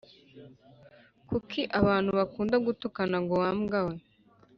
[1.27, 3.95] kuki abantu bakunda gutukana ngo wambwa we